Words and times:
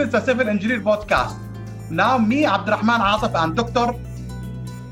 is 0.00 0.10
the 0.10 0.20
Civil 0.20 0.48
Engineer 0.48 0.80
Podcast. 0.80 1.38
Now, 1.90 2.16
me, 2.16 2.46
Abdurrahman 2.46 3.00
Atif, 3.00 3.34
and 3.42 3.54
Dr. 3.54 3.98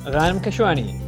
Ghanem 0.05 0.41
Kashwani. 0.41 1.01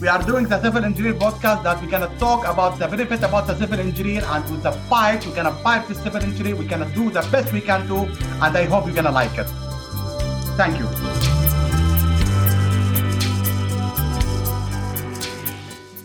We 0.00 0.08
are 0.08 0.22
doing 0.22 0.46
the 0.46 0.60
Civil 0.62 0.84
Engineer 0.84 1.14
Podcast 1.14 1.62
that 1.64 1.82
we're 1.82 1.90
going 1.90 2.08
to 2.10 2.18
talk 2.18 2.46
about 2.46 2.78
the 2.78 2.88
benefit 2.88 3.22
about 3.22 3.46
the 3.46 3.56
civil 3.56 3.78
engineer 3.78 4.22
and 4.24 4.50
with 4.50 4.62
the 4.62 4.72
fight, 4.72 5.26
we're 5.26 5.34
going 5.34 5.46
to 5.46 5.62
fight 5.62 5.86
the 5.86 5.94
civil 5.94 6.22
engineer. 6.22 6.56
We're 6.56 6.68
going 6.68 6.88
to 6.88 6.94
do 6.94 7.10
the 7.10 7.26
best 7.30 7.52
we 7.52 7.60
can 7.60 7.86
do, 7.86 7.98
and 8.42 8.56
I 8.56 8.64
hope 8.64 8.86
you're 8.86 8.94
going 8.94 9.04
to 9.04 9.10
like 9.10 9.36
it. 9.36 9.48
Thank 10.56 10.78
you. 10.78 10.88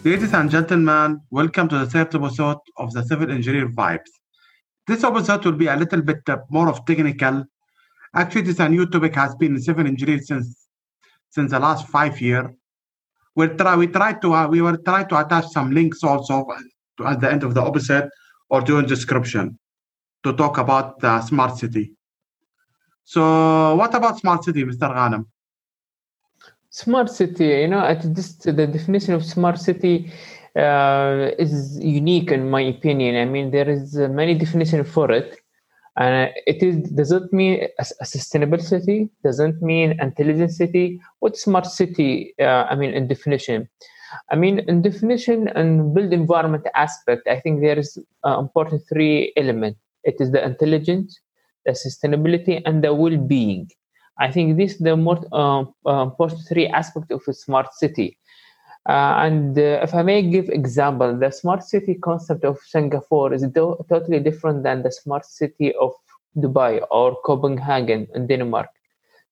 Ladies 0.04 0.34
and 0.34 0.50
gentlemen, 0.50 1.22
welcome 1.30 1.70
to 1.70 1.80
the 1.80 1.86
third 1.86 2.14
episode 2.14 2.58
of 2.78 2.92
the 2.94 3.04
Civil 3.04 3.32
Engineer 3.32 3.70
Vibes. 3.70 4.19
This 4.90 5.04
episode 5.04 5.46
will 5.46 5.52
be 5.52 5.68
a 5.68 5.76
little 5.76 6.02
bit 6.02 6.28
uh, 6.28 6.38
more 6.50 6.68
of 6.68 6.84
technical. 6.84 7.46
Actually, 8.16 8.42
this 8.42 8.58
new 8.58 8.88
topic 8.88 9.14
has 9.14 9.36
been 9.36 9.62
civil 9.62 9.86
engineering 9.86 10.24
since 10.24 10.68
since 11.30 11.52
the 11.52 11.60
last 11.60 11.88
five 11.88 12.20
year. 12.20 12.52
We'll 13.36 13.56
try 13.56 13.76
we 13.76 13.86
try 13.86 14.14
to 14.14 14.34
uh, 14.34 14.48
we 14.48 14.64
will 14.64 14.80
try 14.80 15.04
to 15.04 15.20
attach 15.20 15.46
some 15.50 15.70
links 15.70 16.04
also 16.04 16.48
to, 16.98 17.06
at 17.06 17.22
the 17.22 17.32
end 17.32 17.44
of 17.44 17.54
the 17.54 17.62
episode 17.62 18.10
or 18.50 18.62
during 18.62 18.88
description 18.88 19.60
to 20.24 20.34
talk 20.34 20.58
about 20.58 21.00
the 21.02 21.22
smart 21.22 21.60
city. 21.60 21.94
So, 23.04 23.76
what 23.76 23.94
about 23.94 24.18
smart 24.18 24.44
city, 24.44 24.64
Mr. 24.64 24.90
Ghanem? 24.90 25.26
Smart 26.72 27.12
city, 27.12 27.46
you 27.62 27.68
know, 27.68 27.86
at 27.86 28.02
this 28.16 28.34
the 28.38 28.66
definition 28.66 29.14
of 29.14 29.24
smart 29.24 29.60
city 29.60 30.12
uh, 30.60 31.32
is 31.38 31.80
unique 31.80 32.32
in 32.32 32.50
my 32.50 32.62
opinion. 32.62 33.16
I 33.16 33.26
mean, 33.26 33.52
there 33.52 33.70
is 33.70 33.98
uh, 33.98 34.08
many 34.10 34.34
definition 34.36 34.84
for 34.84 35.12
it, 35.12 35.38
and 35.96 36.32
it 36.46 36.62
is 36.62 36.90
doesn't 36.92 37.32
mean 37.32 37.68
a, 37.80 37.86
a, 38.02 38.06
sustainable 38.06 38.60
city, 38.60 39.10
doesn't 39.24 39.62
mean 39.62 40.00
intelligent 40.00 40.52
city. 40.52 41.00
What 41.20 41.38
smart 41.38 41.66
city? 41.66 42.34
Uh, 42.40 42.66
I 42.70 42.76
mean, 42.76 42.92
in 42.92 43.08
definition. 43.08 43.70
I 44.32 44.36
mean, 44.36 44.60
in 44.68 44.82
definition 44.82 45.50
and 45.50 45.94
build 45.94 46.14
environment 46.14 46.66
aspect, 46.76 47.28
I 47.28 47.40
think 47.40 47.62
there 47.62 47.78
is 47.78 47.98
uh, 48.26 48.40
important 48.40 48.82
three 48.90 49.32
elements. 49.38 49.80
It 50.04 50.16
is 50.20 50.32
the 50.32 50.44
intelligence, 50.44 51.20
the 51.66 51.74
sustainability, 51.74 52.62
and 52.66 52.84
the 52.84 52.92
well-being. 52.94 53.70
I 54.20 54.32
think 54.32 54.58
this 54.58 54.74
is 54.74 54.80
the 54.80 54.98
most 54.98 55.26
uh, 55.32 55.64
uh, 55.86 56.02
important 56.04 56.42
three 56.50 56.68
aspects 56.68 57.12
of 57.12 57.22
a 57.28 57.34
smart 57.34 57.74
city. 57.76 58.18
Uh, 58.88 59.16
and 59.26 59.58
uh, 59.58 59.80
if 59.84 59.94
I 59.94 60.02
may 60.02 60.22
give 60.22 60.50
example, 60.50 61.18
the 61.18 61.32
smart 61.32 61.64
city 61.64 61.96
concept 61.96 62.44
of 62.44 62.58
Singapore 62.66 63.34
is 63.34 63.44
do- 63.44 63.78
totally 63.90 64.20
different 64.20 64.64
than 64.64 64.84
the 64.84 64.92
smart 64.92 65.26
city 65.26 65.74
of 65.76 65.92
Dubai 66.38 66.86
or 66.90 67.18
Copenhagen 67.26 68.08
in 68.16 68.28
Denmark. 68.28 68.70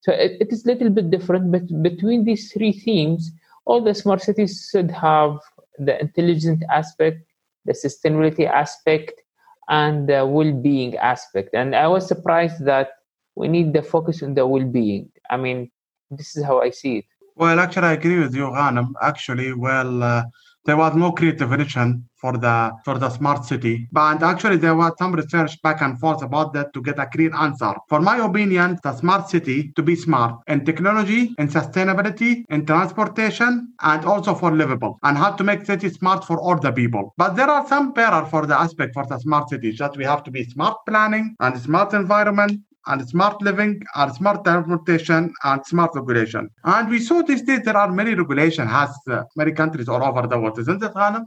So 0.01 0.11
it, 0.11 0.37
it 0.39 0.51
is 0.51 0.65
a 0.65 0.67
little 0.67 0.89
bit 0.89 1.09
different, 1.09 1.51
but 1.51 1.81
between 1.81 2.25
these 2.25 2.51
three 2.51 2.71
themes, 2.71 3.31
all 3.65 3.81
the 3.81 3.93
smart 3.93 4.21
cities 4.21 4.69
should 4.71 4.91
have 4.91 5.39
the 5.79 5.99
intelligent 5.99 6.63
aspect, 6.71 7.23
the 7.65 7.73
sustainability 7.73 8.47
aspect, 8.47 9.21
and 9.69 10.07
the 10.07 10.25
well-being 10.25 10.95
aspect. 10.97 11.53
And 11.53 11.75
I 11.75 11.87
was 11.87 12.07
surprised 12.07 12.63
that 12.65 12.89
we 13.35 13.47
need 13.47 13.73
the 13.73 13.81
focus 13.81 14.23
on 14.23 14.33
the 14.33 14.45
well-being. 14.47 15.11
I 15.29 15.37
mean, 15.37 15.71
this 16.09 16.35
is 16.37 16.43
how 16.43 16.61
I 16.61 16.69
see 16.69 16.97
it. 16.99 17.05
Well, 17.37 17.59
actually, 17.59 17.87
I 17.87 17.93
agree 17.93 18.19
with 18.19 18.35
you, 18.35 18.47
Ghanem. 18.47 18.93
Actually, 19.01 19.53
well, 19.53 20.03
uh, 20.03 20.23
there 20.65 20.75
was 20.75 20.95
no 20.95 21.11
clear 21.13 21.31
definition 21.33 22.09
for 22.19 22.33
the 22.37 22.71
for 22.83 22.97
the 22.97 23.09
smart 23.09 23.45
city, 23.45 23.87
but 23.91 24.21
actually 24.23 24.57
there 24.57 24.75
was 24.75 24.91
some 24.97 25.13
research 25.13 25.61
back 25.61 25.81
and 25.81 25.97
forth 25.99 26.21
about 26.23 26.51
that 26.53 26.73
to 26.73 26.81
get 26.81 26.97
a 26.99 27.05
clear 27.05 27.33
answer. 27.35 27.73
For 27.89 28.01
my 28.01 28.17
opinion, 28.17 28.77
the 28.83 28.93
smart 28.95 29.29
city 29.29 29.71
to 29.75 29.83
be 29.83 29.95
smart 29.95 30.39
in 30.47 30.65
technology, 30.65 31.33
in 31.37 31.47
sustainability, 31.47 32.43
in 32.49 32.65
transportation, 32.65 33.71
and 33.81 34.03
also 34.03 34.33
for 34.35 34.51
livable, 34.51 34.97
and 35.03 35.17
how 35.17 35.31
to 35.33 35.43
make 35.43 35.63
city 35.65 35.89
smart 35.89 36.25
for 36.25 36.41
all 36.41 36.59
the 36.59 36.71
people. 36.71 37.13
But 37.17 37.35
there 37.35 37.49
are 37.49 37.65
some 37.67 37.93
barrier 37.93 38.25
for 38.25 38.45
the 38.47 38.59
aspect 38.59 38.93
for 38.95 39.05
the 39.05 39.19
smart 39.19 39.49
city. 39.49 39.71
that 39.79 39.95
we 39.95 40.03
have 40.05 40.23
to 40.23 40.31
be 40.31 40.43
smart 40.43 40.77
planning 40.87 41.35
and 41.39 41.57
smart 41.59 41.93
environment 41.93 42.59
and 42.87 43.07
smart 43.07 43.41
living 43.41 43.81
and 43.95 44.13
smart 44.13 44.43
transportation 44.43 45.33
and 45.43 45.65
smart 45.65 45.91
regulation. 45.95 46.49
And 46.63 46.89
we 46.89 46.99
saw 46.99 47.21
these 47.21 47.41
days 47.41 47.61
there 47.63 47.77
are 47.77 47.91
many 47.91 48.13
regulation 48.15 48.67
has 48.67 48.89
uh, 49.09 49.23
many 49.35 49.51
countries 49.51 49.87
all 49.87 50.03
over 50.03 50.27
the 50.27 50.39
world, 50.39 50.57
isn't 50.59 50.83
it, 50.83 50.93
Ghanem? 50.93 51.25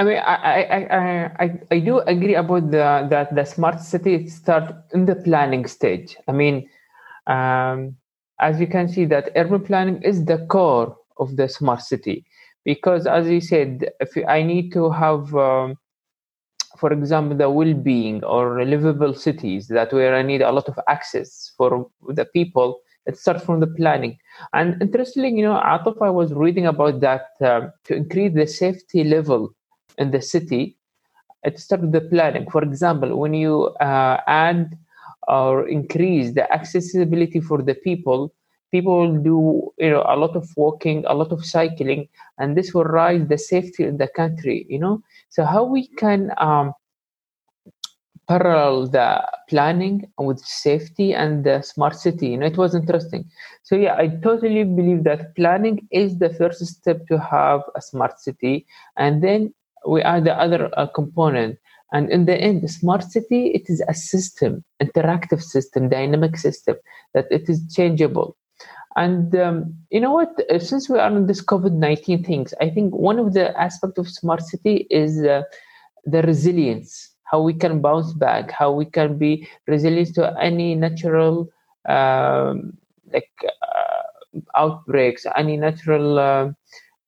I 0.00 0.04
mean, 0.04 0.18
I, 0.18 0.62
I, 0.62 1.44
I, 1.44 1.60
I, 1.72 1.78
do 1.80 1.98
agree 2.00 2.36
about 2.36 2.70
the 2.70 3.08
that 3.10 3.34
the 3.34 3.44
smart 3.44 3.80
city 3.80 4.28
start 4.28 4.72
in 4.94 5.06
the 5.06 5.16
planning 5.16 5.66
stage. 5.66 6.16
I 6.28 6.32
mean, 6.32 6.68
um, 7.26 7.96
as 8.40 8.60
you 8.60 8.68
can 8.68 8.88
see, 8.88 9.06
that 9.06 9.32
urban 9.34 9.64
planning 9.64 10.00
is 10.02 10.24
the 10.24 10.46
core 10.46 10.96
of 11.18 11.36
the 11.36 11.48
smart 11.48 11.80
city 11.80 12.24
because, 12.64 13.08
as 13.08 13.28
you 13.28 13.40
said, 13.40 13.90
if 13.98 14.10
I 14.28 14.42
need 14.42 14.72
to 14.74 14.90
have 14.90 15.34
um, 15.34 15.76
for 16.78 16.92
example, 16.92 17.36
the 17.36 17.50
well-being 17.50 18.22
or 18.24 18.64
livable 18.64 19.14
cities 19.14 19.68
that 19.68 19.92
where 19.92 20.14
I 20.14 20.22
need 20.22 20.42
a 20.42 20.52
lot 20.52 20.68
of 20.68 20.78
access 20.88 21.52
for 21.56 21.88
the 22.08 22.24
people. 22.24 22.80
It 23.06 23.16
starts 23.16 23.44
from 23.44 23.60
the 23.60 23.66
planning. 23.66 24.18
And 24.52 24.80
interestingly, 24.82 25.30
you 25.30 25.42
know, 25.42 25.60
Atif, 25.64 26.00
I 26.02 26.10
was 26.10 26.32
reading 26.34 26.66
about 26.66 27.00
that 27.00 27.26
um, 27.40 27.72
to 27.84 27.94
increase 27.94 28.34
the 28.34 28.46
safety 28.46 29.02
level 29.02 29.54
in 29.96 30.10
the 30.10 30.20
city, 30.20 30.76
it 31.44 31.58
starts 31.58 31.82
with 31.82 31.92
the 31.92 32.02
planning. 32.02 32.48
For 32.50 32.62
example, 32.62 33.18
when 33.18 33.34
you 33.34 33.66
uh, 33.80 34.20
add 34.26 34.76
or 35.26 35.68
increase 35.68 36.34
the 36.34 36.52
accessibility 36.52 37.40
for 37.40 37.62
the 37.62 37.74
people, 37.74 38.34
people 38.70 39.16
do 39.18 39.72
you 39.78 39.90
know 39.90 40.04
a 40.08 40.16
lot 40.16 40.36
of 40.36 40.48
walking, 40.56 41.04
a 41.06 41.14
lot 41.14 41.32
of 41.32 41.44
cycling, 41.44 42.08
and 42.38 42.56
this 42.56 42.74
will 42.74 42.84
rise 42.84 43.26
the 43.28 43.38
safety 43.38 43.84
in 43.84 43.98
the 43.98 44.08
country. 44.08 44.66
You 44.68 44.78
know, 44.78 45.02
so 45.28 45.44
how 45.44 45.64
we 45.64 45.88
can 45.88 46.32
um, 46.38 46.72
parallel 48.28 48.86
the 48.88 49.26
planning 49.48 50.06
with 50.18 50.38
safety 50.40 51.14
and 51.14 51.44
the 51.44 51.62
smart 51.62 51.96
city. 51.96 52.28
You 52.28 52.36
know, 52.38 52.46
it 52.46 52.58
was 52.58 52.74
interesting. 52.74 53.24
So 53.62 53.74
yeah, 53.74 53.96
I 53.96 54.08
totally 54.22 54.64
believe 54.64 55.04
that 55.04 55.34
planning 55.34 55.88
is 55.90 56.18
the 56.18 56.30
first 56.30 56.64
step 56.66 57.06
to 57.08 57.18
have 57.18 57.62
a 57.74 57.80
smart 57.80 58.20
city, 58.20 58.66
and 58.96 59.22
then 59.22 59.54
we 59.86 60.02
add 60.02 60.24
the 60.24 60.34
other 60.34 60.70
uh, 60.76 60.86
component. 60.86 61.58
And 61.90 62.10
in 62.10 62.26
the 62.26 62.36
end, 62.36 62.60
the 62.62 62.68
smart 62.68 63.02
city 63.02 63.46
it 63.48 63.70
is 63.70 63.82
a 63.88 63.94
system, 63.94 64.62
interactive 64.82 65.42
system, 65.42 65.88
dynamic 65.88 66.36
system 66.36 66.76
that 67.14 67.26
it 67.30 67.48
is 67.48 67.62
changeable. 67.74 68.36
And 69.02 69.34
um, 69.36 69.56
you 69.90 70.00
know 70.00 70.12
what? 70.18 70.32
Since 70.70 70.88
we 70.90 70.98
are 70.98 71.10
on 71.10 71.26
this 71.30 71.42
COVID 71.52 71.74
nineteen 71.86 72.20
things, 72.24 72.54
I 72.60 72.68
think 72.74 72.94
one 72.94 73.18
of 73.18 73.28
the 73.36 73.46
aspects 73.66 73.98
of 73.98 74.08
smart 74.20 74.42
city 74.52 74.86
is 74.90 75.12
uh, 75.22 75.42
the 76.04 76.22
resilience 76.22 77.14
how 77.30 77.40
we 77.42 77.52
can 77.52 77.80
bounce 77.80 78.12
back, 78.12 78.50
how 78.50 78.72
we 78.72 78.86
can 78.86 79.18
be 79.18 79.46
resilient 79.66 80.14
to 80.14 80.34
any 80.40 80.74
natural 80.74 81.48
um, 81.88 82.72
like 83.12 83.30
uh, 83.44 84.40
outbreaks, 84.56 85.26
any 85.36 85.56
natural 85.56 86.18
uh, 86.18 86.50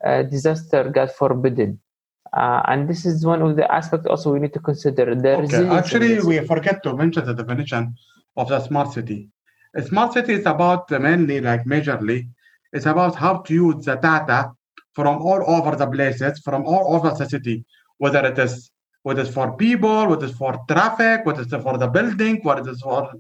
uh, 0.04 0.22
disaster, 0.24 0.84
God 0.84 1.10
forbidden. 1.12 1.80
Uh, 2.32 2.62
and 2.68 2.88
this 2.88 3.04
is 3.04 3.24
one 3.24 3.42
of 3.42 3.56
the 3.56 3.66
aspects 3.72 4.06
also 4.06 4.32
we 4.32 4.40
need 4.40 4.52
to 4.52 4.60
consider. 4.60 5.14
The 5.14 5.38
okay. 5.38 5.68
Actually, 5.68 6.20
we 6.20 6.38
forget 6.46 6.82
to 6.84 6.94
mention 6.94 7.24
the 7.26 7.34
definition 7.34 7.96
of 8.36 8.48
the 8.48 8.60
smart 8.60 8.92
city. 8.92 9.28
A 9.76 9.82
smart 9.82 10.12
city 10.14 10.34
is 10.34 10.46
about 10.46 10.90
mainly, 10.90 11.40
like 11.40 11.64
majorly, 11.64 12.28
it's 12.72 12.86
about 12.86 13.14
how 13.14 13.38
to 13.38 13.54
use 13.54 13.84
the 13.84 13.94
data 13.94 14.50
from 14.94 15.22
all 15.22 15.44
over 15.46 15.76
the 15.76 15.86
places, 15.86 16.40
from 16.40 16.64
all 16.66 16.96
over 16.96 17.10
the 17.10 17.24
city, 17.24 17.64
whether 17.98 18.26
it 18.26 18.36
is 18.38 18.70
what 19.02 19.18
is 19.18 19.32
for 19.32 19.56
people, 19.56 20.08
what 20.08 20.22
is 20.24 20.32
for 20.32 20.58
traffic, 20.68 21.24
what 21.24 21.38
is 21.38 21.46
for 21.46 21.78
the 21.78 21.86
building, 21.86 22.40
what 22.42 22.66
is 22.66 22.80
for 22.80 23.12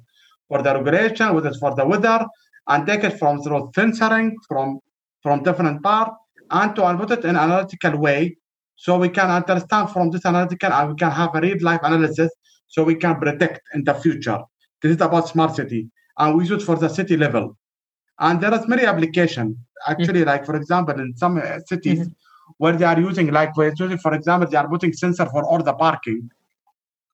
for 0.48 0.62
the 0.62 0.74
regulation, 0.74 1.32
what 1.32 1.46
is 1.46 1.56
for 1.58 1.72
the 1.76 1.86
weather, 1.86 2.26
and 2.66 2.84
take 2.84 3.04
it 3.04 3.16
from 3.16 3.40
through 3.42 3.70
censoring 3.74 4.36
from 4.48 4.80
from 5.22 5.44
different 5.44 5.80
parts 5.84 6.16
and 6.50 6.74
to 6.74 6.96
put 6.96 7.12
it 7.12 7.24
in 7.24 7.36
analytical 7.36 7.96
way 7.96 8.36
so 8.74 8.98
we 8.98 9.08
can 9.08 9.30
understand 9.30 9.88
from 9.90 10.10
this 10.10 10.26
analytical 10.26 10.72
and 10.72 10.90
we 10.90 10.96
can 10.96 11.12
have 11.12 11.32
a 11.36 11.40
real 11.40 11.58
life 11.60 11.80
analysis 11.84 12.30
so 12.66 12.82
we 12.82 12.96
can 12.96 13.14
predict 13.20 13.60
in 13.74 13.84
the 13.84 13.94
future. 13.94 14.40
This 14.82 14.96
is 14.96 15.00
about 15.00 15.28
smart 15.28 15.54
city 15.54 15.88
and 16.18 16.36
we 16.36 16.44
use 16.44 16.62
it 16.62 16.62
for 16.62 16.76
the 16.76 16.88
city 16.88 17.16
level. 17.16 17.56
And 18.18 18.40
there 18.40 18.52
is 18.54 18.68
many 18.68 18.84
application 18.84 19.56
actually, 19.86 20.20
mm-hmm. 20.20 20.28
like 20.28 20.44
for 20.44 20.56
example, 20.56 21.00
in 21.00 21.16
some 21.16 21.38
uh, 21.38 21.60
cities, 21.66 22.00
mm-hmm 22.00 22.12
where 22.58 22.76
they 22.76 22.84
are 22.84 22.98
using 23.00 23.30
like 23.30 23.54
for 23.54 24.14
example 24.14 24.48
they 24.48 24.56
are 24.56 24.68
putting 24.68 24.92
sensor 24.92 25.26
for 25.26 25.44
all 25.44 25.62
the 25.62 25.72
parking 25.72 26.30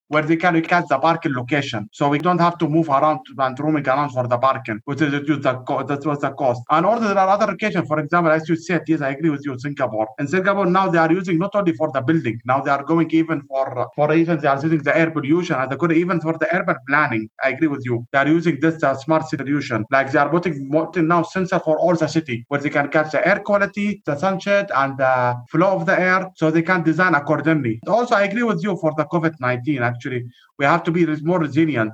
where 0.09 0.23
they 0.23 0.37
can 0.37 0.61
catch 0.63 0.87
the 0.89 0.99
parking 0.99 1.35
location. 1.35 1.89
So 1.93 2.09
we 2.09 2.19
don't 2.19 2.39
have 2.39 2.59
to 2.59 2.69
move 2.69 2.89
around 2.89 3.21
and 3.39 3.59
roaming 3.59 3.87
around 3.89 4.11
for 4.11 4.27
the 4.27 4.39
parking, 4.39 4.81
which 4.85 5.01
is 5.03 5.13
reduce 5.13 5.43
the 5.43 5.55
co- 5.69 5.83
that 5.85 6.05
was 6.05 6.21
the 6.21 6.31
cost. 6.31 6.63
And 6.71 6.87
also 6.87 7.09
there 7.09 7.19
are 7.19 7.29
other 7.29 7.53
occasions, 7.53 7.87
for 7.89 7.99
example, 7.99 8.33
as 8.33 8.49
you 8.49 8.57
said, 8.57 8.83
yes, 8.87 9.01
I 9.01 9.11
agree 9.11 9.31
with 9.31 9.45
you, 9.45 9.59
Singapore. 9.59 10.09
In 10.19 10.27
Singapore 10.29 10.67
now 10.67 10.89
they 10.89 10.99
are 10.99 11.13
using 11.13 11.39
not 11.39 11.55
only 11.55 11.73
for 11.73 11.91
the 11.93 12.01
building, 12.01 12.41
now 12.45 12.61
they 12.61 12.71
are 12.71 12.85
going 12.85 13.11
even 13.11 13.43
for 13.49 13.89
for 13.95 14.13
even 14.15 14.39
they 14.41 14.49
are 14.49 14.61
using 14.63 14.83
the 14.83 14.97
air 14.97 15.11
pollution 15.11 15.57
and 15.57 15.71
they 15.71 15.77
could 15.77 15.93
even 15.93 16.21
for 16.21 16.37
the 16.39 16.49
urban 16.55 16.77
planning. 16.89 17.29
I 17.43 17.51
agree 17.51 17.69
with 17.69 17.83
you. 17.85 18.07
They 18.13 18.19
are 18.19 18.29
using 18.29 18.59
this 18.61 18.83
uh, 18.83 18.95
smart 18.95 19.29
solution. 19.29 19.85
Like 19.91 20.13
they 20.13 20.19
are 20.19 20.29
putting, 20.29 20.69
now 21.07 21.23
sensor 21.23 21.59
for 21.61 21.79
all 21.79 21.95
the 21.95 22.07
city 22.07 22.45
where 22.49 22.61
they 22.61 22.71
can 22.71 22.89
catch 22.89 23.13
the 23.13 23.27
air 23.27 23.41
quality, 23.41 24.03
the 24.05 24.17
sunshine, 24.17 24.67
and 24.75 24.99
the 24.99 25.37
flow 25.51 25.77
of 25.77 25.87
the 25.87 25.99
air, 25.99 26.31
so 26.37 26.51
they 26.51 26.63
can 26.63 26.83
design 26.83 27.15
accordingly. 27.15 27.81
Also, 27.87 28.15
I 28.15 28.25
agree 28.25 28.43
with 28.43 28.63
you 28.63 28.77
for 28.81 28.93
the 28.97 29.05
COVID-19. 29.05 29.83
Actually, 29.97 30.23
we 30.59 30.65
have 30.65 30.83
to 30.85 30.91
be 30.91 31.07
more 31.23 31.41
resilient. 31.41 31.93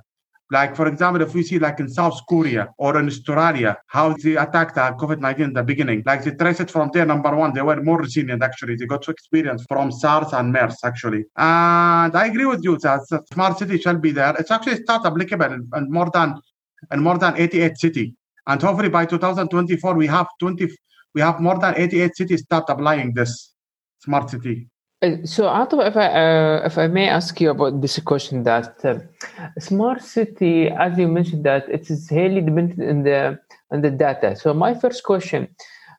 Like, 0.51 0.77
for 0.77 0.87
example, 0.87 1.23
if 1.23 1.33
we 1.35 1.43
see 1.43 1.59
like 1.59 1.81
in 1.81 1.89
South 1.89 2.21
Korea 2.29 2.69
or 2.77 2.99
in 3.01 3.07
Australia, 3.07 3.79
how 3.87 4.15
they 4.23 4.37
attacked 4.37 4.75
the 4.75 4.83
COVID-19 5.03 5.39
in 5.41 5.53
the 5.55 5.63
beginning, 5.63 6.03
like 6.05 6.25
they 6.25 6.33
traced 6.33 6.61
it 6.61 6.71
from 6.71 6.91
there, 6.93 7.07
number 7.07 7.35
one, 7.35 7.55
they 7.55 7.63
were 7.63 7.83
more 7.83 8.01
resilient 8.01 8.43
actually. 8.43 8.77
They 8.77 8.85
got 8.85 9.01
to 9.07 9.11
experience 9.11 9.65
from 9.67 9.91
SARS 9.91 10.35
and 10.35 10.53
MERS 10.53 10.77
actually. 10.85 11.25
And 11.39 12.15
I 12.15 12.27
agree 12.27 12.45
with 12.45 12.63
you 12.63 12.77
that 12.79 13.01
smart 13.33 13.59
city 13.59 13.79
shall 13.79 13.97
be 13.97 14.11
there. 14.11 14.35
It's 14.39 14.51
actually 14.51 14.77
start 14.83 15.07
applicable 15.07 15.53
in, 15.57 15.71
in 15.75 15.91
more 15.91 16.11
than 16.13 16.39
in 16.91 17.03
more 17.03 17.17
than 17.17 17.37
88 17.37 17.79
city. 17.79 18.15
And 18.47 18.61
hopefully 18.61 18.89
by 18.89 19.07
2024, 19.07 19.95
we 19.95 20.07
have 20.09 20.27
20, 20.41 20.69
we 21.15 21.21
have 21.21 21.41
more 21.41 21.59
than 21.59 21.75
88 21.77 22.17
cities 22.17 22.43
start 22.43 22.65
applying 22.69 23.15
this 23.15 23.55
smart 24.01 24.29
city. 24.29 24.69
Uh, 25.03 25.17
so, 25.25 25.45
Atif, 25.45 25.85
if 25.85 25.97
I 25.97 26.07
uh, 26.07 26.63
if 26.65 26.79
I 26.79 26.87
may 26.87 27.09
ask 27.09 27.41
you 27.41 27.51
about 27.51 27.81
this 27.81 27.99
question, 27.99 28.45
that 28.45 28.85
uh, 28.85 29.01
smart 29.59 30.01
city, 30.01 30.69
as 30.69 30.97
you 30.97 31.09
mentioned, 31.09 31.45
that 31.45 31.69
it 31.69 31.91
is 31.91 32.09
highly 32.09 32.41
dependent 32.41 32.89
on 32.89 33.03
the 33.03 33.39
on 33.73 33.81
the 33.83 33.91
data. 33.91 34.37
So, 34.37 34.55
my 34.55 34.75
first 34.75 35.03
question, 35.03 35.49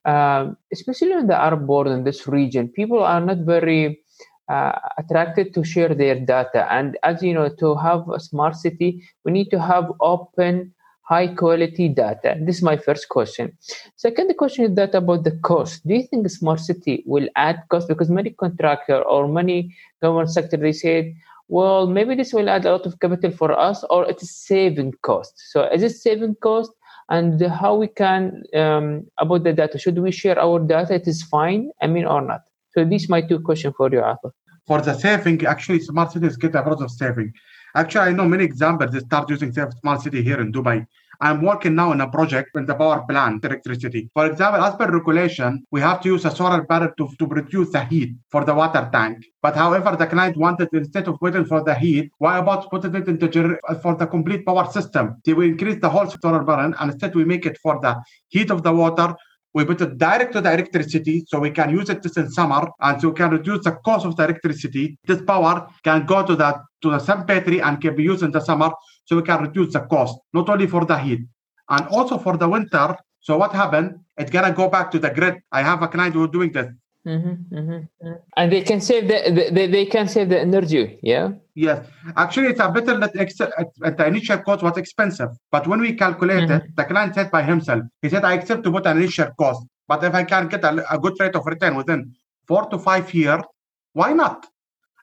um, 0.06 0.56
especially 0.72 1.12
in 1.12 1.28
the 1.28 1.36
Arab 1.36 1.68
world 1.68 1.88
in 1.88 2.06
this 2.06 2.28
region, 2.28 2.70
people 2.70 3.04
are 3.04 3.20
not 3.20 3.40
very 3.40 4.00
uh, 4.48 4.72
attracted 4.98 5.54
to 5.56 5.66
share 5.66 5.94
their 5.94 6.18
data. 6.20 6.72
And 6.72 6.98
as 7.04 7.22
you 7.22 7.34
know, 7.34 7.50
to 7.60 7.76
have 7.76 8.08
a 8.10 8.22
smart 8.22 8.56
city, 8.56 9.04
we 9.26 9.34
need 9.34 9.50
to 9.50 9.60
have 9.60 9.92
open 10.00 10.74
high 11.04 11.28
quality 11.28 11.90
data? 11.90 12.38
This 12.40 12.58
is 12.58 12.64
my 12.64 12.78
first 12.78 13.10
question. 13.10 13.58
Second 13.96 14.34
question 14.38 14.66
is 14.66 14.76
that 14.76 14.96
about 14.96 15.24
the 15.24 15.32
cost. 15.32 15.86
Do 15.86 15.94
you 15.96 16.04
think 16.04 16.30
smart 16.30 16.60
city 16.60 17.04
will 17.06 17.28
add 17.36 17.64
cost? 17.70 17.88
Because 17.88 18.10
many 18.10 18.32
contractor 18.32 19.02
or 19.02 19.28
many 19.28 19.76
government 20.02 20.32
sector 20.32 20.58
they 20.58 20.72
said, 20.72 21.14
well, 21.50 21.88
maybe 21.88 22.16
this 22.16 22.34
will 22.34 22.50
add 22.50 22.66
a 22.66 22.72
lot 22.72 22.86
of 22.86 23.00
capital 23.00 23.32
for 23.32 23.52
us, 23.52 23.84
or 23.90 24.10
it 24.10 24.22
is 24.22 24.34
saving 24.34 24.94
cost. 25.02 25.34
So 25.52 25.64
is 25.66 25.84
it 25.84 25.92
saving 25.92 26.36
cost? 26.36 26.72
And 27.10 27.40
how 27.42 27.76
we 27.76 27.88
can 27.88 28.44
um, 28.56 29.06
about 29.20 29.44
the 29.44 29.52
data? 29.52 29.78
Should 29.78 30.00
we 30.00 30.12
share 30.12 30.40
our 30.40 30.58
data? 30.60 30.96
It 30.96 31.08
is 31.08 31.22
fine. 31.22 31.70
I 31.82 31.88
mean, 31.88 32.06
or 32.06 32.22
not? 32.22 32.42
So 32.72 32.86
these 32.86 33.10
my 33.10 33.22
two 33.22 33.40
questions 33.40 33.74
for 33.78 33.90
you, 33.92 34.00
Atif. 34.00 34.32
For 34.66 34.82
the 34.82 34.94
saving, 34.94 35.46
actually, 35.46 35.82
smart 35.82 36.14
cities 36.14 36.38
get 36.38 36.56
a 36.56 36.62
lot 36.62 36.82
of 36.82 36.90
saving. 36.90 37.34
Actually, 37.76 38.10
I 38.10 38.14
know 38.14 38.26
many 38.26 38.44
examples 38.44 38.92
that 38.92 39.06
start 39.06 39.30
using 39.30 39.52
smart 39.52 40.02
city 40.02 40.22
here 40.22 40.40
in 40.40 40.52
Dubai. 40.52 40.86
I'm 41.22 41.42
working 41.42 41.74
now 41.74 41.92
on 41.92 42.02
a 42.02 42.10
project 42.10 42.56
in 42.56 42.66
the 42.66 42.76
power 42.76 43.04
plant 43.08 43.46
electricity. 43.46 44.10
For 44.14 44.26
example, 44.28 44.62
as 44.62 44.76
per 44.76 44.92
regulation, 44.92 45.64
we 45.72 45.80
have 45.82 46.02
to 46.02 46.10
use 46.10 46.26
a 46.26 46.32
solar 46.32 46.66
panel 46.66 46.90
to, 46.98 47.10
to 47.18 47.28
produce 47.28 47.72
the 47.72 47.84
heat 47.86 48.14
for 48.30 48.46
the 48.46 48.54
water 48.54 48.90
tank. 48.92 49.26
But 49.42 49.56
however, 49.56 49.96
the 49.96 50.06
client 50.06 50.38
wanted 50.38 50.70
instead 50.74 51.08
of 51.08 51.18
waiting 51.22 51.46
for 51.46 51.64
the 51.64 51.74
heat, 51.74 52.12
why 52.18 52.38
about 52.38 52.70
putting 52.70 52.94
it 52.96 53.08
into 53.08 53.28
gener- 53.28 53.58
uh, 53.68 53.76
for 53.76 53.96
the 53.96 54.06
complete 54.06 54.46
power 54.46 54.70
system? 54.72 55.16
They 55.26 55.34
will 55.34 55.48
increase 55.48 55.80
the 55.82 55.90
whole 55.90 56.08
solar 56.08 56.44
panel 56.44 56.74
and 56.78 56.92
instead 56.92 57.16
we 57.16 57.26
make 57.26 57.46
it 57.46 57.58
for 57.58 57.80
the 57.82 58.00
heat 58.28 58.52
of 58.52 58.62
the 58.62 58.74
water 58.74 59.16
we 59.54 59.66
put 59.66 59.82
it 59.82 59.98
direct 59.98 60.34
to 60.34 60.42
the 60.42 60.52
electricity 60.52 61.24
so 61.28 61.40
we 61.40 61.52
can 61.52 61.70
use 61.70 61.90
it 61.90 62.02
this 62.02 62.18
in 62.18 62.30
summer 62.30 62.68
and 62.80 63.00
so 63.00 63.10
we 63.10 63.16
can 63.16 63.32
reduce 63.32 63.64
the 63.64 63.72
cost 63.86 64.06
of 64.06 64.16
the 64.16 64.24
electricity. 64.24 64.98
This 65.06 65.22
power 65.22 65.68
can 65.84 66.06
go 66.06 66.26
to 66.26 66.36
the 66.36 66.60
to 66.82 66.90
the 66.92 67.00
sun 67.00 67.26
battery 67.26 67.62
and 67.62 67.80
can 67.80 67.96
be 67.96 68.04
used 68.04 68.24
in 68.24 68.32
the 68.32 68.40
summer 68.40 68.72
so 69.06 69.16
we 69.16 69.22
can 69.22 69.42
reduce 69.42 69.74
the 69.74 69.82
cost, 69.82 70.18
not 70.34 70.50
only 70.50 70.68
for 70.68 70.86
the 70.86 70.98
heat 70.98 71.22
and 71.70 71.88
also 71.88 72.18
for 72.18 72.38
the 72.38 72.48
winter. 72.48 72.96
So 73.22 73.38
what 73.38 73.54
happened? 73.54 74.00
It's 74.18 74.32
gonna 74.32 74.52
go 74.52 74.70
back 74.70 74.92
to 74.92 75.00
the 75.00 75.10
grid. 75.10 75.36
I 75.52 75.62
have 75.62 75.82
a 75.82 75.88
client 75.88 76.16
who's 76.16 76.30
doing 76.30 76.52
this. 76.52 76.68
Mm-hmm, 77.06 77.56
mm-hmm. 77.58 78.14
And 78.38 78.52
they 78.52 78.62
can 78.62 78.80
save 78.80 79.10
the, 79.10 79.52
the, 79.52 79.68
they 79.68 79.86
can 79.86 80.08
save 80.08 80.30
the 80.30 80.40
energy, 80.40 81.00
yeah. 81.04 81.32
Yes, 81.54 81.86
actually, 82.16 82.48
it's 82.48 82.62
a 82.62 82.70
better 82.72 82.98
that 82.98 83.16
ex- 83.18 83.42
at 83.42 83.98
the 83.98 84.08
initial 84.08 84.38
cost 84.38 84.64
was 84.64 84.78
expensive, 84.78 85.30
but 85.52 85.68
when 85.68 85.82
we 85.82 85.94
calculated, 85.94 86.50
mm-hmm. 86.50 86.74
the 86.76 86.84
client 86.86 87.14
said 87.14 87.30
by 87.30 87.44
himself, 87.44 87.84
he 88.02 88.10
said, 88.10 88.24
"I 88.24 88.34
accept 88.34 88.64
to 88.64 88.72
put 88.72 88.86
an 88.86 88.98
initial 88.98 89.30
cost, 89.38 89.66
but 89.88 90.04
if 90.04 90.14
I 90.14 90.24
can 90.24 90.48
get 90.48 90.64
a, 90.64 90.72
a 90.90 90.98
good 90.98 91.20
rate 91.20 91.36
of 91.36 91.46
return 91.46 91.76
within 91.76 92.16
four 92.48 92.70
to 92.70 92.80
five 92.80 93.14
years, 93.14 93.44
why 93.92 94.14
not?" 94.14 94.48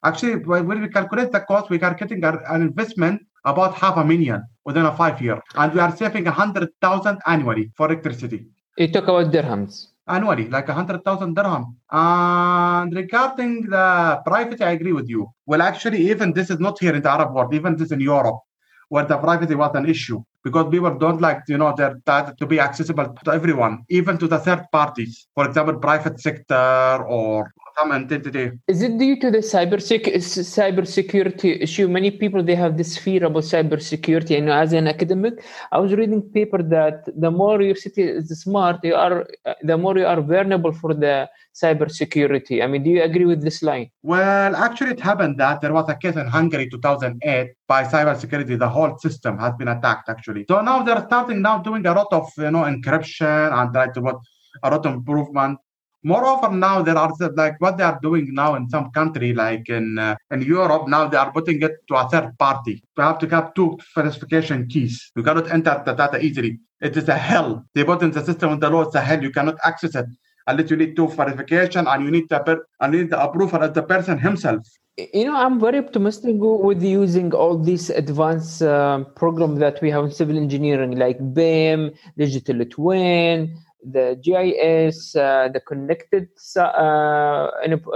Actually, 0.03 0.37
when 0.37 0.81
we 0.81 0.89
calculate 0.89 1.31
the 1.31 1.41
cost, 1.41 1.69
we 1.69 1.79
are 1.81 1.95
getting 1.95 2.25
an 2.25 2.63
investment 2.63 3.21
about 3.45 3.75
half 3.75 3.99
a 3.99 4.05
million 4.05 4.43
within 4.65 4.87
a 4.87 4.97
five 4.97 5.21
year, 5.21 5.39
and 5.55 5.75
we 5.75 5.81
are 5.81 5.95
saving 5.95 6.27
a 6.27 6.31
hundred 6.31 6.71
thousand 6.81 7.19
annually 7.27 7.71
for 7.77 7.87
electricity. 7.87 8.47
You 8.79 8.89
talk 8.91 9.05
about 9.05 9.31
dirhams 9.31 9.89
annually, 10.07 10.49
like 10.49 10.69
a 10.69 10.75
hundred 10.75 11.05
thousand 11.05 11.35
dirham. 11.35 11.77
And 11.91 12.95
regarding 12.95 13.63
the 13.63 14.21
privacy, 14.25 14.65
I 14.65 14.73
agree 14.73 14.93
with 14.93 15.09
you. 15.09 15.29
Well, 15.47 15.63
actually, 15.63 16.11
even 16.11 16.33
this 16.33 16.51
is 16.51 16.61
not 16.61 16.79
here 16.81 16.95
in 16.95 17.03
the 17.03 17.11
Arab 17.11 17.35
world, 17.35 17.55
even 17.55 17.77
this 17.77 17.93
in 17.93 18.01
Europe, 18.01 18.41
where 18.89 19.05
the 19.05 19.19
privacy 19.19 19.55
was 19.55 19.75
an 19.75 19.89
issue 19.89 20.23
because 20.43 20.71
people 20.71 20.97
don't 20.99 21.21
like 21.21 21.43
you 21.49 21.59
know 21.59 21.75
their 21.77 21.95
data 22.07 22.35
to 22.39 22.47
be 22.47 22.61
accessible 22.61 23.15
to 23.25 23.33
everyone, 23.33 23.85
even 23.89 24.19
to 24.19 24.27
the 24.27 24.39
third 24.39 24.67
parties. 24.73 25.27
For 25.35 25.47
example, 25.47 25.79
private 25.79 26.21
sector 26.21 27.05
or 27.07 27.53
some 27.79 27.93
entity. 27.93 28.51
Is 28.69 28.83
it 28.83 28.99
due 28.99 29.19
to 29.21 29.31
the 29.31 29.39
cyber 29.39 29.81
sec- 29.81 30.15
cyber 30.59 30.87
security 30.87 31.61
issue? 31.61 31.89
Many 31.89 32.11
people 32.11 32.43
they 32.43 32.55
have 32.55 32.77
this 32.77 32.97
fear 32.97 33.25
about 33.25 33.45
cyber 33.45 33.81
security. 33.81 34.37
And 34.37 34.49
as 34.51 34.73
an 34.73 34.89
academic, 34.89 35.45
I 35.73 35.79
was 35.79 35.93
reading 35.93 36.23
paper 36.23 36.63
that 36.63 37.09
the 37.25 37.31
more 37.31 37.61
your 37.63 37.77
city 37.77 38.03
is 38.03 38.29
smart, 38.41 38.81
you 38.85 38.95
are 38.95 39.27
the 39.63 39.77
more 39.77 39.97
you 39.99 40.07
are 40.07 40.21
vulnerable 40.21 40.73
for 40.73 40.95
the 40.95 41.29
cyber 41.55 41.91
security. 41.91 42.63
I 42.63 42.67
mean, 42.67 42.83
do 42.83 42.91
you 42.91 43.03
agree 43.03 43.25
with 43.25 43.43
this 43.43 43.63
line? 43.63 43.91
Well, 44.03 44.57
actually, 44.57 44.93
it 44.93 45.01
happened 45.01 45.39
that 45.39 45.61
there 45.61 45.73
was 45.73 45.89
a 45.89 45.95
case 45.95 46.17
in 46.17 46.27
Hungary 46.27 46.69
2008 46.71 47.51
by 47.73 47.81
cyber 47.93 48.15
security. 48.25 48.57
The 48.57 48.73
whole 48.77 48.93
system 48.99 49.39
has 49.39 49.53
been 49.61 49.69
attacked 49.77 50.09
actually. 50.15 50.45
So 50.51 50.61
now 50.61 50.83
they're 50.83 51.05
starting 51.07 51.41
now 51.49 51.57
doing 51.69 51.85
a 51.87 51.95
lot 52.01 52.11
of 52.19 52.27
you 52.45 52.51
know 52.55 52.65
encryption 52.73 53.47
and 53.59 53.69
like 53.81 53.97
what 54.07 54.19
a 54.65 54.71
lot 54.71 54.85
of 54.87 54.93
improvement 54.95 55.59
Moreover, 56.03 56.51
now 56.51 56.81
there 56.81 56.97
are 56.97 57.13
like 57.37 57.61
what 57.61 57.77
they 57.77 57.85
are 57.85 57.99
doing 58.01 58.33
now 58.33 58.55
in 58.55 58.71
some 58.71 58.91
country, 58.91 59.35
like 59.35 59.69
in 59.69 59.99
uh, 59.99 60.17
in 60.31 60.41
Europe. 60.41 60.89
Now 60.89 61.07
they 61.09 61.19
are 61.19 61.31
putting 61.31 61.61
it 61.61 61.73
to 61.89 61.95
a 61.95 62.09
third 62.09 62.39
party. 62.39 62.83
You 62.97 63.03
have 63.03 63.19
to 63.19 63.29
have 63.29 63.53
two 63.53 63.79
verification 63.95 64.67
keys. 64.67 65.13
You 65.15 65.23
cannot 65.23 65.51
enter 65.51 65.83
the 65.85 65.93
data 65.93 66.19
easily. 66.19 66.59
It 66.81 66.97
is 66.97 67.07
a 67.09 67.19
hell. 67.29 67.67
They 67.75 67.85
put 67.85 68.01
in 68.03 68.13
the 68.13 68.25
system 68.25 68.53
in 68.55 68.61
the 68.61 68.71
law. 68.71 68.83
It's 68.87 68.95
a 68.95 69.03
hell. 69.03 69.23
You 69.23 69.31
cannot 69.31 69.57
access 69.63 69.95
it 69.95 70.07
unless 70.47 70.71
you 70.71 70.79
need 70.79 70.97
two 70.97 71.09
verification 71.09 71.87
and 71.87 72.05
you 72.05 72.11
need 72.11 72.29
the 72.31 72.41
per- 72.41 72.65
and 72.81 72.93
need 72.93 73.11
the 73.11 73.23
approval 73.23 73.63
of 73.63 73.75
the 73.75 73.83
person 73.83 74.19
himself. 74.19 74.67
You 74.97 75.25
know, 75.25 75.37
I'm 75.37 75.59
very 75.61 75.79
optimistic 75.79 76.35
with 76.39 76.83
using 76.83 77.33
all 77.33 77.57
these 77.57 77.91
advanced 77.91 78.61
uh, 78.61 79.05
programs 79.17 79.59
that 79.61 79.81
we 79.81 79.91
have 79.91 80.05
in 80.05 80.11
civil 80.11 80.37
engineering, 80.37 80.99
like 80.99 81.17
BIM, 81.33 81.93
digital 82.19 82.65
twin, 82.67 83.57
the 83.83 84.21
GIS, 84.23 85.17
uh, 85.17 85.49
the 85.53 85.61
connected 85.61 86.29
uh, 86.57 86.61
uh, 86.61 87.49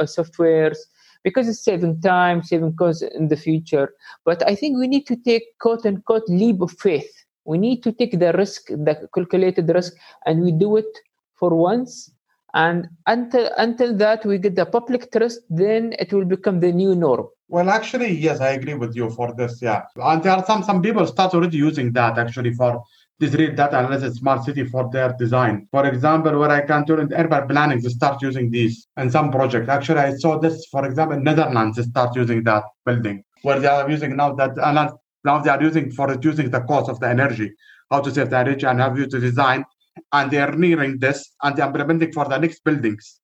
softwares, 0.04 0.78
because 1.24 1.48
it's 1.48 1.62
saving 1.62 2.00
time, 2.00 2.42
saving 2.42 2.74
costs 2.76 3.02
in 3.02 3.28
the 3.28 3.36
future. 3.36 3.92
But 4.24 4.46
I 4.48 4.54
think 4.54 4.78
we 4.78 4.86
need 4.86 5.06
to 5.08 5.16
take 5.16 5.58
quote 5.60 5.84
unquote 5.84 6.28
leap 6.28 6.62
of 6.62 6.70
faith. 6.72 7.10
We 7.44 7.58
need 7.58 7.82
to 7.82 7.92
take 7.92 8.18
the 8.18 8.32
risk, 8.32 8.68
the 8.68 9.08
calculated 9.12 9.68
risk, 9.68 9.94
and 10.24 10.42
we 10.42 10.52
do 10.52 10.76
it 10.76 10.98
for 11.34 11.50
once. 11.54 12.13
And 12.54 12.88
until 13.06 13.50
until 13.58 13.96
that 13.96 14.24
we 14.24 14.38
get 14.38 14.54
the 14.54 14.64
public 14.64 15.10
trust, 15.12 15.40
then 15.50 15.94
it 15.98 16.12
will 16.12 16.24
become 16.24 16.60
the 16.60 16.72
new 16.72 16.94
norm. 16.94 17.26
Well, 17.48 17.68
actually, 17.68 18.12
yes, 18.12 18.40
I 18.40 18.50
agree 18.50 18.74
with 18.74 18.94
you 18.96 19.10
for 19.10 19.34
this. 19.34 19.60
Yeah, 19.60 19.82
and 19.96 20.22
there 20.22 20.32
are 20.32 20.44
some 20.46 20.62
some 20.62 20.80
people 20.80 21.06
start 21.06 21.34
already 21.34 21.58
using 21.58 21.92
that 21.92 22.16
actually 22.16 22.54
for 22.54 22.82
this 23.18 23.34
real 23.34 23.54
data 23.54 23.78
analysis 23.78 24.18
smart 24.18 24.44
city 24.44 24.64
for 24.64 24.88
their 24.92 25.12
design. 25.18 25.68
For 25.70 25.86
example, 25.86 26.38
where 26.38 26.50
I 26.50 26.60
can 26.60 26.86
turn 26.86 27.00
in 27.00 27.12
urban 27.12 27.48
planning 27.48 27.82
to 27.82 27.90
start 27.90 28.22
using 28.22 28.50
these 28.50 28.86
and 28.96 29.10
some 29.10 29.30
project. 29.30 29.68
Actually, 29.68 30.00
I 30.00 30.14
saw 30.14 30.38
this, 30.38 30.66
for 30.66 30.84
example, 30.86 31.20
Netherlands 31.20 31.82
start 31.84 32.16
using 32.16 32.44
that 32.44 32.64
building 32.86 33.24
where 33.42 33.60
they 33.60 33.68
are 33.68 33.88
using 33.88 34.16
now 34.16 34.32
that 34.34 34.56
and 34.56 34.90
now 35.24 35.38
they 35.38 35.50
are 35.50 35.62
using 35.62 35.90
for 35.90 36.08
reducing 36.08 36.50
the 36.50 36.60
cost 36.60 36.88
of 36.90 36.98
the 37.00 37.08
energy, 37.08 37.52
how 37.90 38.00
to 38.00 38.10
save 38.10 38.30
the 38.30 38.38
energy 38.38 38.66
and 38.66 38.80
have 38.80 38.98
you 38.98 39.06
to 39.06 39.20
design. 39.20 39.64
And 40.12 40.30
they 40.30 40.38
are 40.38 40.52
nearing 40.52 40.98
this 40.98 41.34
and 41.42 41.56
they 41.56 41.62
are 41.62 41.68
implementing 41.68 42.12
for 42.12 42.24
the 42.28 42.38
next 42.38 42.64
buildings. 42.64 43.20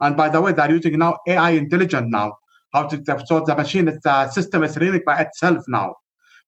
And 0.00 0.16
by 0.16 0.28
the 0.28 0.40
way, 0.40 0.52
they're 0.52 0.70
using 0.70 0.98
now 0.98 1.18
AI 1.26 1.50
intelligent 1.50 2.10
now 2.10 2.36
how 2.72 2.86
to 2.88 2.96
so 3.26 3.40
the 3.40 3.54
machine 3.54 3.88
a 3.88 4.30
system 4.32 4.62
is 4.64 4.76
reading 4.76 5.02
by 5.04 5.20
itself 5.20 5.62
now. 5.68 5.94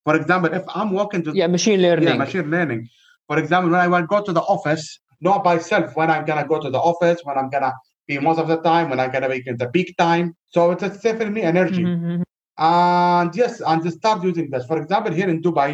For 0.04 0.16
example, 0.16 0.52
if 0.52 0.64
I'm 0.74 0.90
walking 0.90 1.22
to 1.24 1.34
yeah 1.34 1.46
machine 1.46 1.80
learning 1.82 2.08
yeah, 2.08 2.14
machine 2.14 2.50
learning. 2.50 2.88
For 3.28 3.38
example, 3.38 3.70
when 3.70 3.80
I 3.80 3.88
want 3.88 4.04
to 4.04 4.06
go 4.06 4.22
to 4.22 4.32
the 4.32 4.42
office, 4.42 5.00
not 5.20 5.44
by 5.44 5.58
self 5.58 5.96
when 5.96 6.10
I'm 6.10 6.24
gonna 6.24 6.46
go 6.46 6.60
to 6.60 6.70
the 6.70 6.78
office, 6.78 7.20
when 7.24 7.36
I'm 7.38 7.50
gonna 7.50 7.72
be 8.06 8.18
most 8.18 8.38
of 8.38 8.48
the 8.48 8.58
time, 8.58 8.90
when 8.90 9.00
I'm 9.00 9.10
gonna 9.10 9.28
be 9.28 9.42
in 9.46 9.56
the 9.56 9.68
peak 9.68 9.96
time. 9.96 10.34
So 10.46 10.70
it's 10.72 11.00
saving 11.02 11.32
me 11.32 11.42
energy. 11.42 11.84
Mhm. 11.84 12.22
And 12.58 13.34
yes, 13.34 13.60
and 13.60 13.82
they 13.82 13.90
start 13.90 14.22
using 14.22 14.50
this. 14.50 14.64
For 14.66 14.78
example, 14.82 15.12
here 15.12 15.28
in 15.28 15.40
Dubai, 15.42 15.70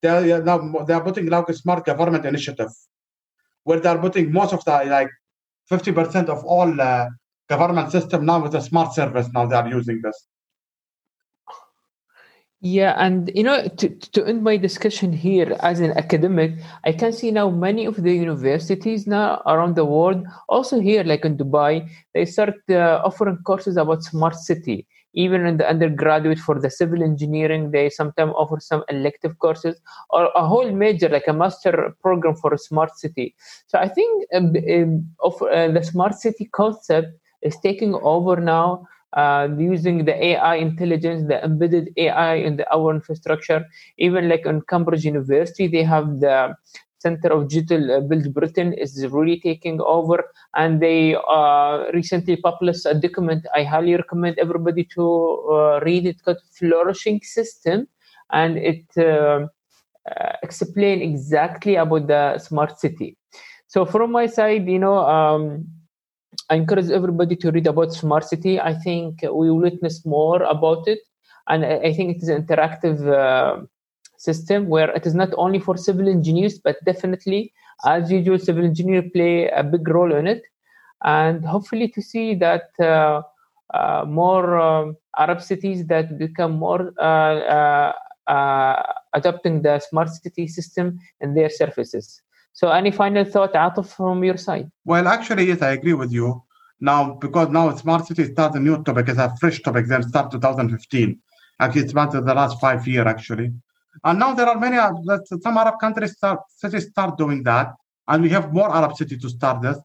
they 0.00 0.32
are 0.32 0.42
now 0.42 0.58
they 0.86 0.94
are 0.94 1.04
putting 1.08 1.26
like 1.26 1.48
a 1.48 1.54
smart 1.54 1.84
government 1.84 2.24
initiative, 2.24 2.72
where 3.64 3.80
they 3.80 3.88
are 3.88 3.98
putting 3.98 4.32
most 4.32 4.52
of 4.52 4.64
the 4.64 4.84
like 4.86 5.10
fifty 5.68 5.92
percent 5.92 6.28
of 6.28 6.44
all 6.44 6.80
uh, 6.80 7.06
government 7.48 7.90
system 7.92 8.26
now 8.26 8.42
with 8.42 8.54
a 8.54 8.60
smart 8.60 8.94
service. 8.94 9.28
Now 9.32 9.46
they 9.46 9.56
are 9.56 9.68
using 9.68 10.00
this. 10.02 10.26
Yeah, 12.64 12.94
and 12.96 13.28
you 13.34 13.42
know, 13.42 13.66
to, 13.66 13.88
to 13.88 14.24
end 14.24 14.44
my 14.44 14.56
discussion 14.56 15.12
here 15.12 15.56
as 15.60 15.80
an 15.80 15.90
academic, 15.98 16.52
I 16.84 16.92
can 16.92 17.12
see 17.12 17.32
now 17.32 17.50
many 17.50 17.86
of 17.86 17.96
the 18.00 18.12
universities 18.12 19.04
now 19.04 19.42
around 19.46 19.74
the 19.74 19.84
world, 19.84 20.24
also 20.48 20.78
here, 20.78 21.02
like 21.02 21.24
in 21.24 21.36
Dubai, 21.36 21.90
they 22.14 22.24
start 22.24 22.54
uh, 22.70 23.02
offering 23.04 23.38
courses 23.38 23.76
about 23.76 24.04
smart 24.04 24.36
city. 24.36 24.86
Even 25.14 25.46
in 25.46 25.56
the 25.58 25.68
undergraduate 25.68 26.38
for 26.38 26.58
the 26.58 26.70
civil 26.70 27.02
engineering, 27.02 27.70
they 27.70 27.90
sometimes 27.90 28.32
offer 28.36 28.58
some 28.60 28.82
elective 28.88 29.38
courses 29.38 29.80
or 30.10 30.30
a 30.34 30.46
whole 30.46 30.70
major, 30.72 31.08
like 31.08 31.28
a 31.28 31.32
master 31.32 31.94
program 32.00 32.34
for 32.36 32.52
a 32.54 32.58
smart 32.58 32.96
city. 32.96 33.34
So 33.66 33.78
I 33.78 33.88
think 33.88 34.26
um, 34.34 34.54
um, 34.70 35.06
of, 35.20 35.40
uh, 35.42 35.68
the 35.68 35.82
smart 35.82 36.14
city 36.14 36.46
concept 36.52 37.08
is 37.42 37.56
taking 37.62 37.94
over 37.94 38.36
now 38.36 38.86
uh, 39.12 39.48
using 39.58 40.04
the 40.04 40.24
AI 40.24 40.56
intelligence, 40.56 41.28
the 41.28 41.44
embedded 41.44 41.90
AI 41.96 42.34
in 42.34 42.56
the 42.56 42.74
our 42.74 42.94
infrastructure. 42.94 43.66
Even 43.98 44.28
like 44.28 44.46
in 44.46 44.62
Cambridge 44.62 45.04
University, 45.04 45.66
they 45.66 45.82
have 45.82 46.20
the 46.20 46.54
Center 47.04 47.28
of 47.34 47.48
Digital 47.48 47.82
uh, 47.90 48.00
Built 48.00 48.32
Britain 48.38 48.72
is 48.84 48.92
really 49.16 49.38
taking 49.40 49.80
over, 49.80 50.18
and 50.54 50.80
they 50.80 51.16
uh, 51.38 51.90
recently 51.92 52.36
published 52.36 52.86
a 52.86 52.94
document. 52.94 53.46
I 53.54 53.62
highly 53.64 53.94
recommend 54.02 54.38
everybody 54.38 54.84
to 54.96 55.04
uh, 55.04 55.80
read 55.88 56.06
it. 56.06 56.22
Called 56.24 56.42
"Flourishing 56.58 57.20
System," 57.22 57.88
and 58.30 58.56
it 58.56 58.86
explain 60.42 61.02
exactly 61.10 61.74
about 61.76 62.06
the 62.06 62.38
smart 62.38 62.78
city. 62.78 63.16
So 63.66 63.84
from 63.84 64.12
my 64.12 64.26
side, 64.26 64.68
you 64.68 64.78
know. 64.78 64.98
Um, 64.98 65.44
I 66.48 66.56
encourage 66.56 66.90
everybody 66.90 67.36
to 67.36 67.50
read 67.50 67.66
about 67.66 67.92
smart 67.92 68.24
city. 68.24 68.60
I 68.60 68.74
think 68.74 69.22
we 69.22 69.50
will 69.50 69.60
witness 69.60 70.04
more 70.04 70.42
about 70.42 70.88
it, 70.88 71.00
and 71.48 71.64
I 71.64 71.74
I 71.88 71.92
think 71.96 72.16
it 72.16 72.22
is 72.22 72.28
an 72.28 72.42
interactive 72.42 72.98
uh, 73.08 73.64
system 74.28 74.68
where 74.68 74.90
it 74.98 75.04
is 75.06 75.14
not 75.14 75.30
only 75.36 75.58
for 75.58 75.76
civil 75.76 76.08
engineers, 76.08 76.58
but 76.58 76.76
definitely, 76.84 77.52
as 77.84 78.10
usual, 78.10 78.38
civil 78.38 78.64
engineers 78.64 79.10
play 79.12 79.48
a 79.48 79.64
big 79.64 79.86
role 79.88 80.14
in 80.14 80.26
it, 80.26 80.42
and 81.04 81.44
hopefully 81.44 81.88
to 81.88 82.00
see 82.00 82.34
that 82.36 82.68
uh, 82.80 83.22
uh, 83.74 84.04
more 84.06 84.58
um, 84.58 84.96
Arab 85.18 85.40
cities 85.40 85.86
that 85.86 86.18
become 86.18 86.52
more 86.52 86.92
uh, 86.98 87.38
uh, 87.58 87.92
uh, 88.28 88.82
adopting 89.14 89.62
the 89.62 89.80
smart 89.80 90.08
city 90.08 90.46
system 90.46 90.98
in 91.20 91.34
their 91.34 91.50
services. 91.50 92.22
So, 92.52 92.70
any 92.70 92.90
final 92.90 93.24
thought, 93.24 93.54
Atif, 93.54 93.86
from 93.96 94.22
your 94.22 94.36
side? 94.36 94.70
Well, 94.84 95.08
actually, 95.08 95.46
yes, 95.46 95.62
I 95.62 95.72
agree 95.72 95.94
with 95.94 96.12
you. 96.12 96.42
Now, 96.80 97.14
because 97.14 97.48
now 97.48 97.74
smart 97.76 98.06
city 98.06 98.24
starts 98.32 98.56
a 98.56 98.60
new 98.60 98.82
topic, 98.82 99.08
it's 99.08 99.18
a 99.18 99.34
fresh 99.40 99.62
topic. 99.62 99.86
Then 99.86 100.02
start 100.02 100.30
2015. 100.30 101.18
Actually, 101.60 101.82
it's 101.82 101.92
about 101.92 102.12
the 102.12 102.34
last 102.34 102.60
five 102.60 102.86
year 102.86 103.06
actually. 103.06 103.52
And 104.04 104.18
now 104.18 104.34
there 104.34 104.48
are 104.48 104.58
many 104.58 104.76
that 104.76 105.40
some 105.42 105.56
Arab 105.56 105.78
countries 105.80 106.12
start 106.12 106.40
cities 106.48 106.88
start 106.88 107.16
doing 107.16 107.42
that, 107.44 107.72
and 108.08 108.22
we 108.22 108.30
have 108.30 108.52
more 108.52 108.74
Arab 108.74 108.96
cities 108.96 109.22
to 109.22 109.28
start 109.30 109.62
this. 109.62 109.78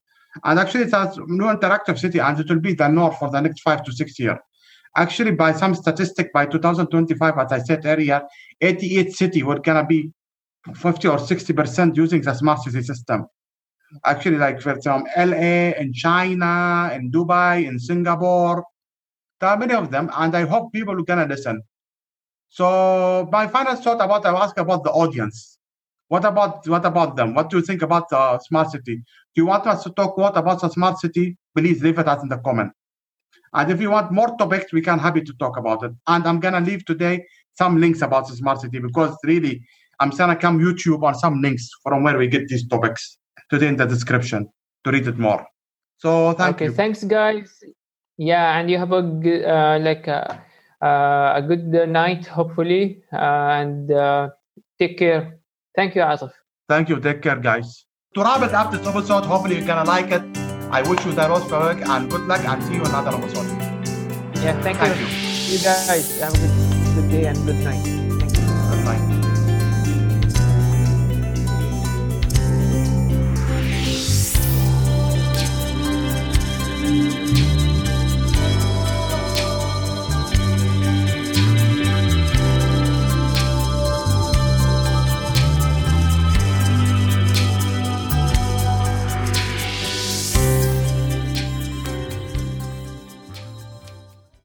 And 0.44 0.60
actually, 0.60 0.84
it's 0.84 0.94
a 0.94 1.14
new 1.28 1.46
interactive 1.46 1.98
city, 2.00 2.20
and 2.20 2.40
it 2.40 2.50
will 2.50 2.60
be 2.60 2.74
the 2.74 2.88
norm 2.88 3.14
for 3.16 3.30
the 3.30 3.40
next 3.42 3.62
five 3.62 3.84
to 3.84 3.92
six 3.92 4.18
years. 4.20 4.38
Actually, 4.96 5.32
by 5.32 5.52
some 5.52 5.76
statistic, 5.76 6.34
by 6.34 6.46
2025, 6.46 7.38
as 7.38 7.52
I 7.52 7.60
said 7.60 7.86
earlier, 7.86 8.22
88 8.62 9.14
city 9.14 9.44
were 9.44 9.60
gonna 9.60 9.86
be 9.86 10.12
50 10.76 11.08
or 11.08 11.20
60 11.20 11.54
percent 11.54 11.96
using 11.96 12.22
the 12.22 12.34
smart 12.34 12.62
city 12.62 12.82
system. 12.82 13.28
Actually, 14.04 14.38
like 14.38 14.62
for 14.62 14.82
from 14.82 15.06
LA 15.16 15.72
in 15.78 15.94
China, 15.94 16.92
in 16.94 17.12
Dubai, 17.12 17.68
in 17.68 17.80
Singapore, 17.80 18.64
there 19.40 19.50
are 19.50 19.58
many 19.58 19.76
of 19.76 19.92
them, 19.92 20.10
and 20.16 20.36
I 20.36 20.46
hope 20.46 20.74
people 20.74 21.00
are 21.00 21.04
gonna 21.04 21.26
listen. 21.26 21.62
So 22.50 23.27
my 23.32 23.48
final 23.48 23.75
thought 23.75 24.01
about 24.01 24.25
I 24.25 24.32
ask 24.32 24.58
about 24.58 24.84
the 24.84 24.92
audience. 24.92 25.58
What 26.08 26.24
about 26.24 26.68
what 26.68 26.86
about 26.86 27.16
them? 27.16 27.34
What 27.34 27.50
do 27.50 27.58
you 27.58 27.63
think 27.63 27.82
about 27.82 28.10
the 28.10 28.39
smart 28.39 28.72
city? 28.72 28.96
Do 28.96 29.42
you 29.42 29.46
want 29.46 29.68
us 29.68 29.84
to 29.84 29.89
talk 29.92 30.18
what 30.18 30.38
about 30.38 30.62
the 30.62 30.70
smart 30.70 31.00
city? 31.00 31.38
Please 31.56 31.84
leave 31.84 32.00
it 32.00 32.08
as 32.08 32.24
in 32.24 32.30
the 32.30 32.38
comment. 32.38 32.72
And 33.54 33.72
if 33.72 33.82
you 33.82 33.92
want 33.92 34.12
more 34.12 34.36
topics, 34.38 34.72
we 34.72 34.82
can 34.82 35.00
happy 35.00 35.22
to 35.22 35.34
talk 35.34 35.58
about 35.58 35.84
it. 35.84 35.92
And 36.08 36.25
I'm 36.25 36.39
gonna 36.39 36.62
leave 36.62 36.86
today 36.86 37.25
some 37.58 37.80
links 37.80 38.01
about 38.01 38.27
the 38.27 38.36
smart 38.36 38.62
city 38.62 38.80
because 38.80 39.18
really 39.24 39.62
I'm 40.00 40.12
gonna 40.12 40.36
come 40.36 40.60
YouTube 40.60 41.04
on 41.04 41.16
some 41.16 41.42
links 41.42 41.70
from 41.84 42.04
where 42.04 42.18
we 42.18 42.27
get 42.27 42.48
these 42.48 42.68
topics 42.68 43.18
today 43.50 43.68
in 43.68 43.75
the 43.75 43.86
description 43.86 44.50
to 44.84 44.92
read 44.92 45.08
it 45.08 45.18
more. 45.18 45.46
So 45.98 46.34
thank 46.34 46.60
you. 46.60 46.66
okay, 46.66 46.66
you. 46.66 46.72
thanks, 46.72 47.04
guys. 47.04 47.63
Yeah, 48.18 48.58
and 48.58 48.70
you 48.70 48.77
have 48.77 48.92
a 48.92 48.98
uh, 48.98 49.80
like 49.80 50.08
a, 50.08 50.32
uh, 50.32 50.38
a 50.86 51.44
good 51.48 51.76
uh, 51.76 51.86
night, 51.86 52.26
hopefully, 52.28 53.04
uh, 53.14 53.62
and 53.62 53.92
uh, 53.92 54.30
take 54.80 54.98
care. 54.98 55.40
Thank 55.76 55.96
you, 55.96 56.02
Atif. 56.02 56.32
Thank 56.70 56.90
you. 56.90 57.00
Take 57.00 57.22
care, 57.22 57.38
guys. 57.38 57.86
To 58.16 58.24
wrap 58.24 58.42
it 58.42 58.54
up 58.54 58.72
this 58.72 58.86
episode, 58.86 59.26
hopefully 59.26 59.58
you're 59.58 59.68
gonna 59.68 59.88
like 59.88 60.12
it. 60.12 60.24
I 60.72 60.82
wish 60.90 61.06
you 61.06 61.14
the 61.14 61.28
most 61.30 61.50
work 61.52 61.80
and 61.88 62.10
good 62.10 62.28
luck 62.28 62.44
and 62.46 62.64
see 62.64 62.76
you 62.76 62.84
another 62.84 63.16
episode. 63.18 63.48
Yeah, 64.44 64.60
thank, 64.62 64.78
Thank 64.78 65.00
you. 65.00 65.06
you. 65.06 65.54
You 65.54 65.64
guys 65.64 66.20
have 66.20 66.34
a 66.34 66.38
good, 66.38 66.96
good 66.96 67.12
day 67.12 67.26
and 67.28 67.46
good 67.46 67.64
night. 67.64 68.07